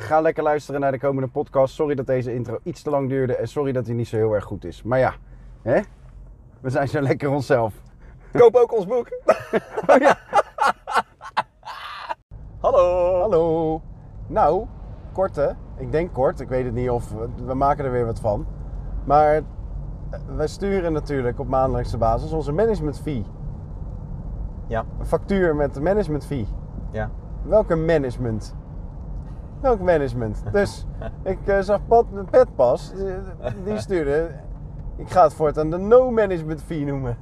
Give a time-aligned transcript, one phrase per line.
[0.00, 1.74] Ga lekker luisteren naar de komende podcast.
[1.74, 3.36] Sorry dat deze intro iets te lang duurde.
[3.36, 4.82] En sorry dat hij niet zo heel erg goed is.
[4.82, 5.14] Maar ja,
[5.62, 5.80] hè?
[6.60, 7.74] we zijn zo lekker onszelf.
[8.32, 9.08] Koop ook ons boek.
[9.86, 10.18] Oh ja.
[12.60, 13.18] Hallo.
[13.20, 13.82] Hallo.
[14.26, 14.66] Nou,
[15.12, 15.48] kort hè?
[15.76, 16.40] Ik denk kort.
[16.40, 17.12] Ik weet het niet of
[17.46, 18.46] we maken er weer wat van.
[19.04, 19.42] Maar eh,
[20.36, 23.24] wij sturen natuurlijk op maandelijkse basis onze management fee.
[24.66, 24.84] Ja.
[24.98, 26.46] Een factuur met de management fee.
[26.90, 27.10] Ja.
[27.42, 28.54] Welke management?
[29.60, 30.42] Welk management?
[30.52, 30.86] Dus
[31.22, 34.30] ik eh, zag Pat, Petpas, eh, die stuurde.
[34.96, 37.16] Ik ga het voortaan de no management fee noemen.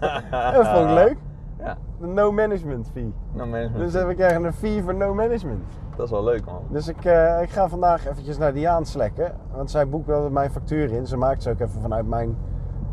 [0.54, 1.16] dat vond ik leuk.
[1.58, 1.76] Ja.
[2.00, 3.12] De no management fee.
[3.34, 3.76] Management.
[3.92, 5.62] Dus we krijgen een fee voor no management.
[5.96, 6.62] Dat is wel leuk, man.
[6.70, 9.32] Dus ik, eh, ik ga vandaag eventjes naar Diaan slekken.
[9.54, 11.06] Want zij boekt wel mijn factuur in.
[11.06, 12.36] Ze maakt ze ook even vanuit mijn,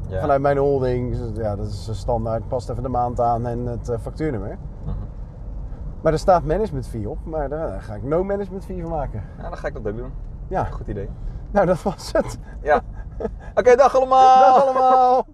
[0.09, 0.19] Ja.
[0.19, 1.17] vanuit mijn holding.
[1.17, 2.47] Dus Ja, dat is standaard.
[2.47, 4.57] Past even de maand aan en het factuurnummer.
[4.85, 4.94] Mhm.
[6.05, 7.17] Maar er staat management fee op.
[7.23, 9.23] Maar daar, ga ik no management fee van maken.
[9.37, 10.13] Ja, dan ga ik dat ook doen.
[10.47, 11.09] Ja, Goed idee.
[11.51, 12.37] nou dat was het.
[12.61, 12.81] Ja.
[13.59, 14.53] Oké, dag allemaal.
[14.53, 15.25] Dag allemaal!